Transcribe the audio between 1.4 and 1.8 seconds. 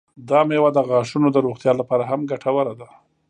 روغتیا